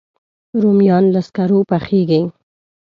[0.61, 2.21] رومیان له سکرو پخېږي